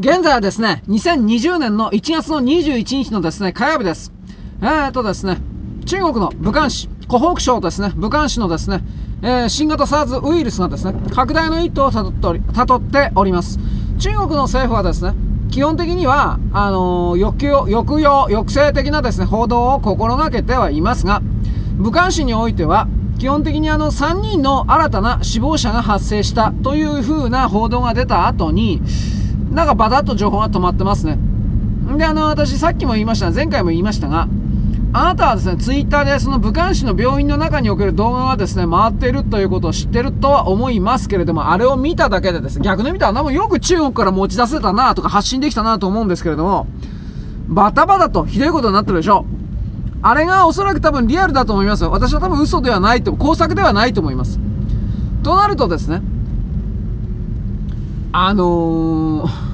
[0.00, 4.12] 現在はですね、2020年の1月の21日のですね、火曜日です。
[4.62, 5.38] えーとですね、
[5.86, 8.80] 中国の武漢市、湖北省ですね、武漢市のですね、
[9.22, 13.58] えー、新型 SARS ウイルスがですね、拡大の一途をたどっており、たどっております。
[13.98, 15.14] 中国の政府はですね、
[15.50, 21.22] 基本的には、あのー、抑揚、抑揚、抑制的なですね、報道を心がけてはいますが、
[21.76, 22.86] 武漢市においては、
[23.18, 28.80] 基本的にあの3人の新たな死亡者が発生したという風な報道が出た後に、
[29.50, 31.18] なんかバタッと情報が止まってますね。
[31.96, 34.28] で、あの、私さっきも言いました、前回も言いましたが、
[34.92, 46.66] あなたはですね、ツイッターでその武漢市の病院の中における動画がですね、回っているということを知ってるとは思いますけれども、あれを見ただけでですね、逆に見たら、なもよく中国から持ち出せたなとか発信できたなと思うんですけれども、
[47.48, 49.26] バタバタとひどいことになってるでしょ。
[50.00, 51.90] あれがおそらく多分リアルだと思いますよ。
[51.90, 54.38] 私は多分嘘ではないと、工作ではないと思います。
[55.22, 56.02] となるとですね、
[58.12, 59.47] あのー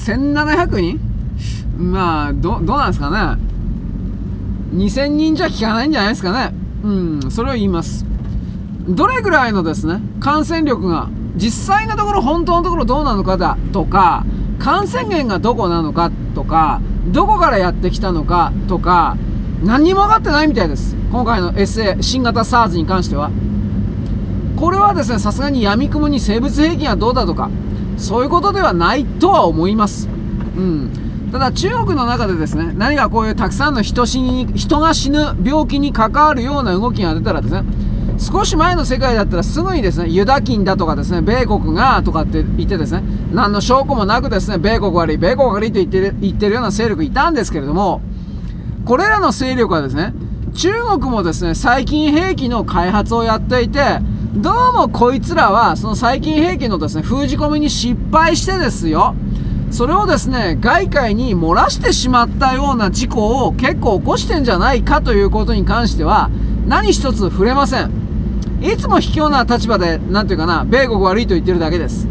[0.00, 1.00] 1700人
[1.76, 3.42] まあ、ど、どうなんですかね
[4.74, 6.54] ？2000人じゃ効かないんじゃないですかね？
[6.82, 8.06] うん、それを言います。
[8.88, 14.24] どれぐらいのですね、感染力が、実際のところ本当のところどうなのかだとか、
[14.58, 19.16] 感染源がどこなのかとか、どこからやってきたのかとか、
[19.62, 20.96] 何にも分かってないみたいです。
[21.12, 23.30] 今回の SA、新型 SARS に関しては。
[24.56, 27.50] これはですね、さすがに闇雲に生物兵器がどうだとか、
[28.00, 30.08] そういうことではないとは思います。
[30.56, 30.90] うん。
[31.30, 37.62] ただ中国の中でですね、何かこういうたくさんの人死に、人が死ぬ病気に関わるような動きが出たらですね、
[38.18, 48.00] 少し前の世界だったらすぐにですね、ユダ菌だとかですね、米国がとかって言ってですね、何の証拠もなくですね、米国悪い、米国悪いと言ってる言ってるような勢力いたんですけれども、
[48.84, 50.14] これらの勢力はですね、
[50.54, 54.00] 中国もですね、細菌兵器の開発をやっていて、
[54.34, 59.16] どうもこいつらは、その細菌兵器のですね、封じ込めに失敗してですよ、
[59.72, 66.30] それをですね、外界に漏らしてしまったような事故を結構起こしてんじゃないかということに関しては、
[66.68, 67.90] 何一つ触れません。
[68.62, 72.06] いつも卑怯な立場で、なんていうかな、米国悪いと言ってるだけです。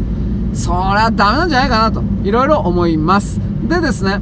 [0.52, 3.40] そりゃダメなんじゃないかなと、いろいろ思います。
[3.66, 4.20] でですね、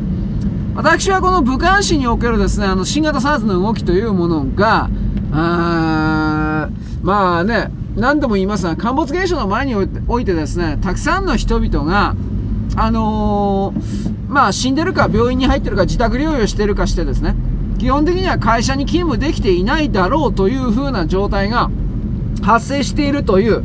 [0.76, 4.88] 私はこの武漢市におけるですね、あの、新型 SARS の動きというものが、
[5.32, 6.68] あ
[7.02, 12.14] まあね、何度も言いますが、陥没現象の前においてですね、たくさんの人々が、
[12.76, 17.34] あのー、まあ、死んでるか、病院に入ってるか、自宅療養してるかしてですね、
[17.78, 21.70] 基本的には会社に勤務できていないだろうという風な状態が
[22.42, 23.64] 発生しているという、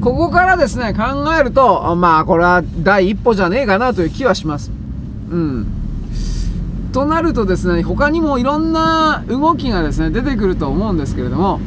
[0.00, 1.02] ここからですね、考
[1.38, 4.70] えると、まあ、これは第一歩じゃねえかなという気はします。
[5.30, 5.66] うん。
[6.92, 11.60] となるとですね、他にもいろんな動きがですね、出てくると思うんですけれども、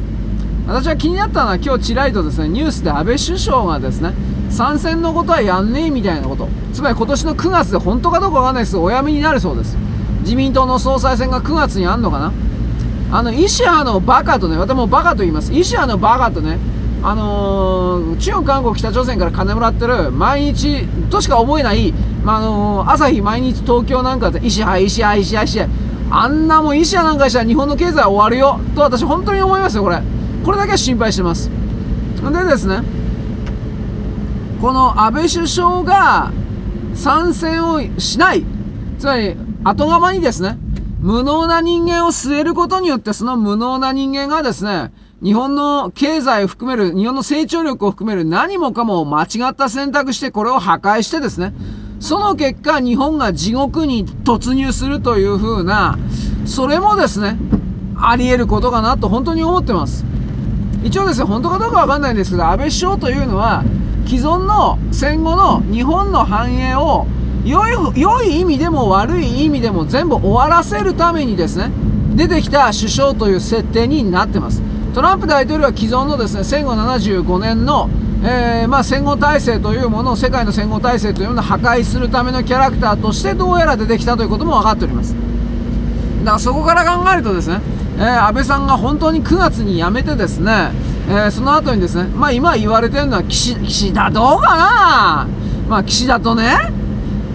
[0.66, 4.12] 私は気になったのは今日ちらりとですね、ニュースで安倍首相がですね、
[4.50, 6.48] 参戦のことはやんねえみたいなこと。
[6.72, 9.76] つまり今年の9月で本当かどうかわかんないですけどお辞めになるそうです。
[10.22, 12.32] 自民党の総裁選が9月にあんのかな
[13.10, 15.52] あの、石派のバカとね、私もバカと言います。
[15.52, 16.58] 石派のバカとね、
[17.02, 25.82] あのー、中国、韓国、北朝鮮から金もらってる、毎日としか思えない、まあ、あのー、朝日毎日東京なんかで、石派、石派、石派、石派、
[26.14, 30.00] あんなもん石派なんかしたら日本の経済は終わるよ、と私本当に思いますよ、これ。
[30.44, 31.50] これだけは心配してます。
[31.50, 32.82] でですね、
[34.60, 36.30] この安倍首相が
[36.94, 38.44] 参戦をしない、
[38.98, 40.58] つまり後釜にですね、
[41.00, 51.52] 無能な人間を据えることによって、その無能な人間がですね、日本の経済を含める、日本の成長力を含める何もかも間違った選択してこれを破壊してですね、
[51.98, 55.98] その結果日本が地獄に突入するという風な、
[56.46, 57.36] それもですね、
[57.96, 60.04] あり得ることかなと本当に思ってます。
[60.84, 63.64] 一応ですね、本当かどうかわかんないんですけど、安倍首相というのは、
[64.06, 67.06] 既存の戦後の日本の繁栄を
[67.44, 71.70] 良い、良い意味でも悪い意味でも全部終わらせるためにですね、
[72.14, 74.62] 出てきた首相という設定になってます。
[74.94, 77.88] トランプ大統領は既存のですね、戦後75年の、
[78.22, 85.14] えー、まあ戦後体制というものを、世界の戦後体制というものを破壊するためのキャラクターとしてどうやら出てきたということも分かっております。
[86.24, 87.60] だからそこから考えるとですね、
[87.98, 90.70] えー、安倍さんが本当に9月に辞めてですね、
[91.08, 95.28] えー、その後にですね、まあ今言われてるのは岸、岸田どうかな?
[95.68, 96.72] まあ岸田とね、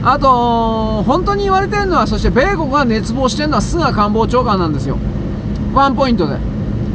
[0.03, 4.97] あと、本当に言われてるのは、そして米国が熱望してるのは菅官房長官なんですよ。
[5.73, 6.37] ワンポイントで。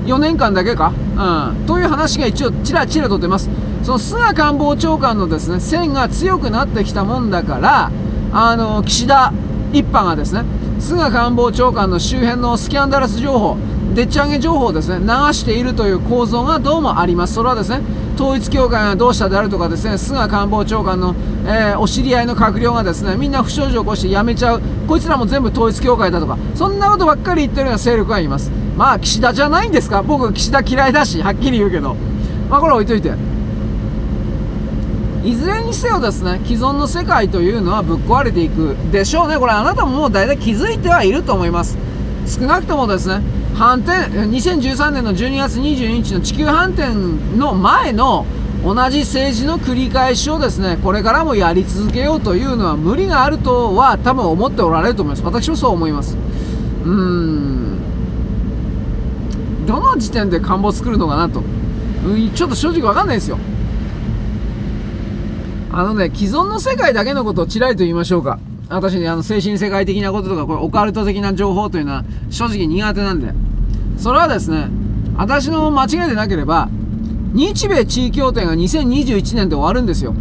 [0.07, 1.67] 4年間だけかうん。
[1.67, 3.49] という話が一応ちらちらと出ます。
[3.83, 7.91] その菅官房長官のですね、線が強くなってきたもんだから、
[8.33, 9.33] あの、岸田
[9.73, 10.45] 一派がですね、
[10.83, 13.57] 菅官房長官の周辺のスキャンダラス情報、
[13.95, 17.35] でっち上げ情報をですね、流しているという構造がどうもあります。
[17.35, 17.81] それはですね、
[18.17, 21.15] 統一教会がどうしたであるとかですね、菅官房長官の、
[21.47, 24.61] えー、お知り合いの閣僚がですね、みんな不祥事を起こして辞めちゃう。
[24.89, 28.51] こいつらも全部統一教会だとか、そんなことばっかり言ってるような勢力がいます。
[28.77, 30.03] まあ、岸田じゃないんですか？
[30.03, 31.95] 僕、岸田嫌いだし、はっきり言うけど。
[32.51, 33.13] まあ、これ置いといて。
[35.25, 39.39] いずれにせよですね、既存の世界というのはぶっ壊れていくでしょうね。
[39.39, 41.79] これあなたももう大体気づいてはいると思います。
[42.27, 43.23] 少なくともですね、
[43.55, 46.93] 反転、2013年の12月22日の地球反転
[47.37, 48.27] の前の
[48.65, 55.25] 同じ政治の繰り返しをですね、これからもやり続けようというのは無理があるとは多分思っておられると思います。
[55.25, 56.17] 私もそう思います。
[56.85, 57.79] うーん。
[59.67, 61.43] どの時点で官房作るのかなと。
[62.35, 63.39] ちょっと正直わかんないですよ。
[65.75, 68.39] あのね、既存の世界だけのことをちらりと言いましょうか。
[68.69, 73.33] 私ね、あの、精神世界的なこととか、これ、オカルト的な情報というのは、正直苦手なんで。
[73.97, 74.69] それはですね、
[75.17, 76.69] 私の間違いでなければ、
[77.33, 80.15] 日米地位協定が2021年で終わるんですよ。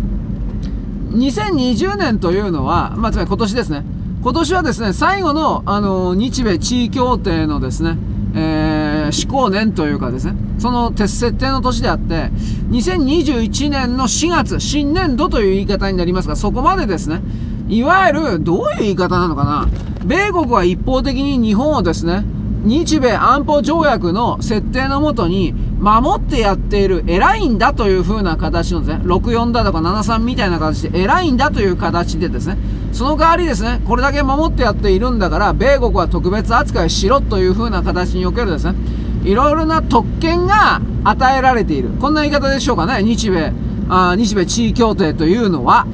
[1.11, 3.83] 2020年というのは、まあ、つまり今年ですね。
[4.23, 7.97] 今年はですね、最後の、あの、日米地位協定のですね、
[8.33, 12.29] えー、施行年というかですね、その設定の年であって、
[12.69, 17.21] 2021年の4月、新年度という言い方になりますが、そこまでですね、
[17.67, 19.67] いわゆる、どういう言い方なのかな、
[20.05, 22.23] 米国は一方的に日本をですね、
[22.63, 32.57] 日米安保条約の設定のもとに守ってやっている偉いんだという風な形のですね、64だとか73みたいな形で偉いんだという形でですね、
[32.93, 38.75] その代わりですね、これだけ守ってやっているんだから、米国は特別扱いしろという風な形におけるですね、
[39.23, 41.89] いろいろな特権が与えられている。
[41.99, 43.51] こんな言い方でしょうかね、日米、
[43.89, 45.87] あ日米地位協定というのは、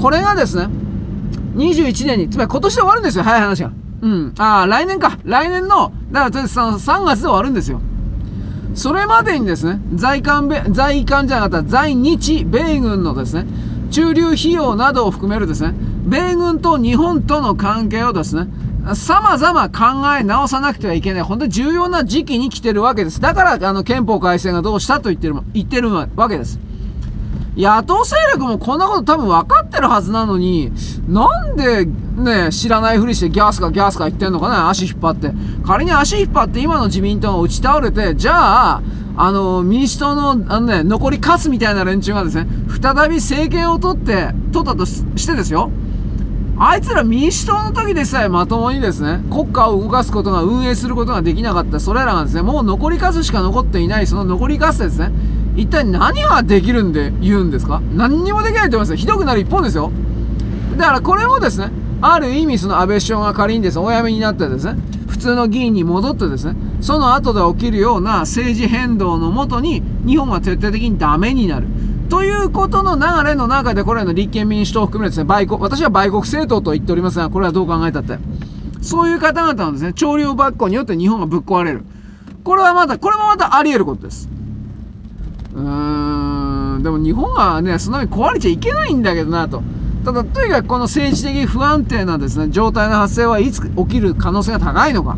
[0.00, 0.68] これがですね、
[1.56, 3.72] 21年に、つまり今年で終わるんですよ、早い話が。
[4.02, 4.34] うん。
[4.38, 5.18] ああ、来年か。
[5.24, 7.80] 来年の、だから3月で終わるんですよ。
[8.74, 13.46] それまでにですね、在韓米、在韓じゃなかった在日米軍のですね、
[13.90, 15.74] 駐留費用などを含めるですね、
[16.06, 18.48] 米軍と日本との関係をですね、
[18.94, 23.20] 様々考え直さなくてはいけない、本当に重要な時期に来てるわけです。
[23.20, 26.58] だから、あの、憲法改正がどうしたと言ってる、言ってるわけです。
[27.56, 30.72] 野党勢力もこんなこと多分分かってるはずなのに、
[31.06, 35.32] なんでね、知らないふりしてギャースかギャースか言ってんのかな足引っ張って。
[35.66, 38.82] 仮に足引っ張って今の自民党が打ち倒れて、じゃあ、
[39.16, 42.46] あの、民主党の、あのね、残りカスみたいな連中がですね、
[42.82, 45.70] 再び政権を取って、取ったとしてですよ。
[46.58, 55.10] あいつら民主党の時でさえまともにですね、国家を動かすことが、運営することができなかった、それらがですね、もう残りカスしか残っていない、その残りカスですね、
[55.54, 57.80] 一体何ができるんで言うんですか？
[57.94, 58.96] 何にもできないと思いますよ。
[58.96, 59.90] ひどくなる一方ですよ。
[60.76, 61.70] だからこれもですね、
[62.00, 64.76] ある意味その安倍首相が仮にですね、お辞めになってですね、
[65.08, 71.66] 普通の議員に戻ってですね、その後で起きるような政治変動のもとに、日本は徹底的にダメになる。
[72.08, 78.18] ということの流れの中で、これらの立憲民主党を含めですね、売国、私は売国政党と言っておりますが、これはどう考えたって。
[78.80, 81.84] そういう方々のですね、潮流抜行によって日本がぶっ壊れる。
[82.42, 84.28] これはまた、これもまたあり得ることです。
[85.54, 89.62] うーん、でも日本がね、そんなに壊れちゃいけないんだけどなと。
[90.04, 95.16] ただ、とにかくこの政治的不安定なですね、状態の発生はいつ起きる可能性が高いのか。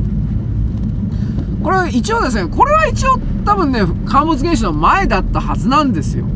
[1.62, 6.26] これは一応ですね、これは一応多分ね、陥没現象の前だったはずなんですよ。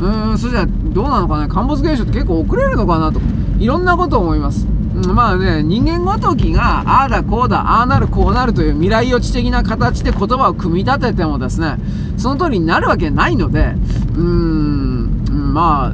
[0.00, 3.20] うーん、それじゃどうなのかね、陥没現象って結構遅れるのかなと。
[3.58, 4.66] いろんなことを思います。
[5.06, 11.76] まあね、人間ごときが、ああだこうだ、ああなるこうなるという未来予知的な形で言葉を組み立ててもですね、
[12.16, 13.74] その通りになるわけないので、
[14.14, 15.92] うーん、まあ、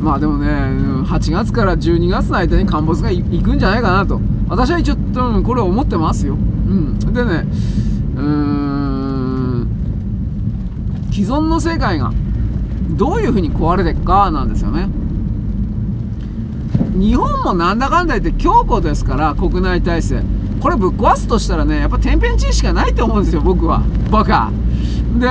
[0.00, 4.20] まあでもね、8月から12月の間に陥没が行くんじゃないかなと。
[4.48, 4.96] 私は一応、
[5.42, 6.34] これ思ってますよ。
[6.34, 6.98] うん。
[6.98, 7.46] でね、
[8.16, 9.68] うーん、
[11.10, 12.12] 既存の世界が
[12.90, 14.88] どういうふうに壊れていくかなんですよね。
[16.94, 20.22] 日本もなんだかんだ言って強固ですから、国内体制。
[20.60, 23.82] これぶっ壊すとしたらね、やっぱ天変地異しかないと思うんですよ、僕は。
[24.10, 24.50] バカ。
[25.18, 25.30] で、う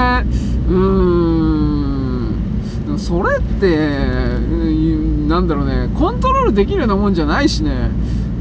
[0.71, 0.73] ー
[2.93, 3.77] ん、それって、
[5.27, 7.91] なんだろうね、コントロールできるようなもんじゃないしね、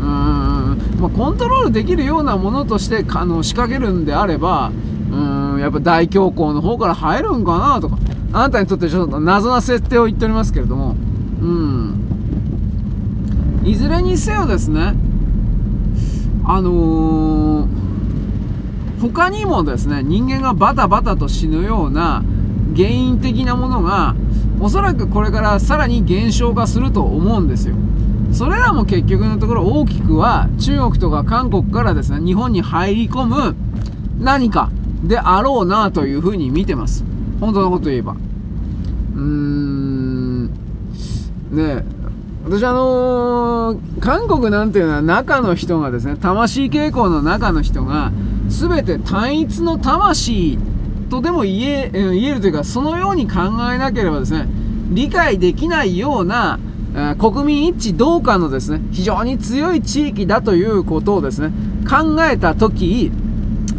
[0.00, 4.70] うーん、まあ、コントロールできるようなものとしてあの仕掛けるんであれば、
[5.10, 7.98] うん、やっぱ大恐慌の方から入るんかなとか、
[8.32, 10.94] あなたにとってちょっと謎な設定を言っておりますけれども、
[13.66, 14.94] いずれにせよですね、
[16.44, 17.68] あのー、
[19.00, 22.22] 他にもですね、人間がバタバタと死ぬような
[22.76, 24.14] 原因的なものが、
[24.60, 27.74] おそらくこれからさらに減少化すると思うんですよ。
[28.32, 33.56] それらも結局のところ大きくは中国とか韓国からですね、日本に入り込む
[34.20, 34.70] 何か
[35.02, 37.04] であろうなというふうに見てます。
[37.40, 38.12] 本当のこと言えば。
[38.12, 40.46] うーん、
[41.50, 41.95] ね
[42.48, 48.12] 私あのー、韓国なんていうのは中の人がですね、魂傾向の中の人が、
[48.46, 50.56] 全て単一の魂
[51.10, 53.40] とでも言え、言えるというか、そのように考
[53.74, 54.46] えなければですね、
[54.90, 56.60] 理解できないような、
[57.18, 61.50] 国民一致同化のですね、非常に強い地域だということをですね、
[61.90, 63.10] 考えたとき、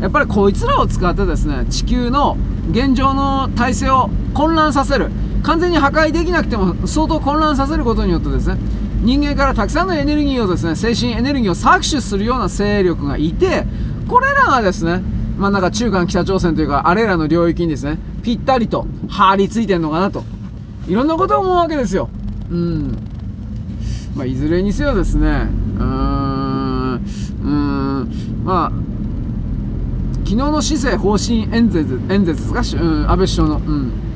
[0.01, 2.35] やっぱりこいつらを使ってですね、地球の
[2.71, 5.09] 現状の体制を混乱させる。
[5.43, 8.57] 完全に破壊できなくても相当混乱させることによってですね、
[9.01, 13.65] 人間からたくさんのエネルギーをですね、精神エネルギーを搾取するような勢力がいて、
[14.07, 15.01] これらがですね、
[15.37, 20.23] まあなんか中間北朝鮮というか、あれらの領域にですね、ぴったりと張り付いてんのかなと。
[20.87, 22.09] いろんなことを思うわけですよ。
[22.49, 22.97] うん。
[24.15, 28.71] まあ、いずれにせよですね、うーん、うーん、まあ、
[30.23, 33.57] 昨日の施政方針演説、演説ですか、うん、安倍首相の。
[33.57, 34.06] うん。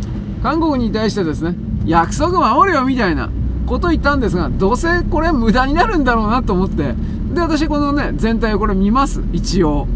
[0.44, 1.56] 韓国に対してですね、
[1.86, 3.30] 約束守れよみたいな
[3.68, 6.96] こと言ったんですが、どうせこれ無駄になるんだろうなと思って、
[7.34, 9.88] で、私このね、全体をこれ見ます、一応。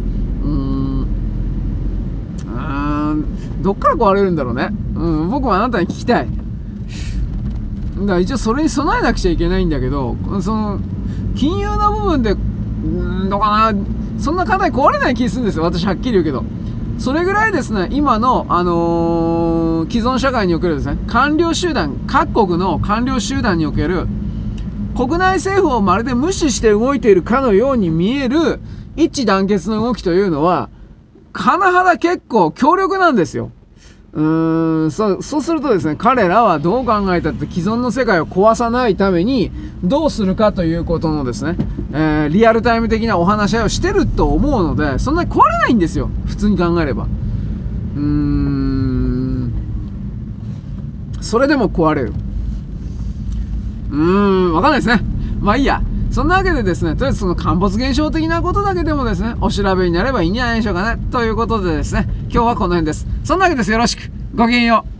[0.44, 1.08] うーん。
[2.48, 4.70] ーん、どっから壊れるんだろうね。
[4.96, 6.28] うん、僕はあなたに聞きたい。
[8.00, 10.80] だから一応それに備えなくちゃいけないんだけど、その、
[11.36, 13.80] 金融の部分で、うんどうかな、
[14.20, 16.44] そんな課題壊れない気するんですよ、私はっきり言うけど。
[16.98, 24.08] それぐらいですね、今の、あのー、既存社会におけるですね、官僚集団、各国の官僚集団における、
[24.96, 28.60] 国内政府をまるで無視して動いているかのように見える
[28.96, 30.70] 一致団結の動きというのは、
[31.34, 33.52] 甚だ結構強力なんですよ。
[34.16, 39.52] うーん、そう、そうするとですね、彼らはどう考えたって既存の世界を壊さないために、
[39.84, 41.58] どうするかということのですね、
[41.92, 46.10] えー、リアルタイム的なお話し合いをしてると思うので、そんなに壊れないんですよ。
[46.28, 47.04] 普通に考えれば。
[47.04, 49.52] うーん、
[51.20, 52.14] それでも壊れる。
[53.92, 55.02] うーん、わかんないですね。
[55.42, 55.82] まあいいや。
[56.12, 61.02] そんなわけでですね、とりあえずその陥没現象的なことだけでもですね、お調べになればいいんじゃないでしょうかね。
[61.12, 63.08] ということでですね、今日はこの辺です。
[63.24, 63.72] そんなわけです。
[63.72, 64.12] よろしく。
[64.36, 64.95] ごきげんよう。